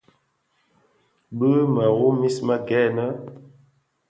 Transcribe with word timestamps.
Bi 1.37 1.51
mëru 1.73 2.07
mis 2.19 2.37
më 2.47 2.55
gènè. 2.67 3.07